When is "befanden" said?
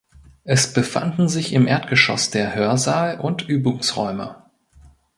0.73-1.27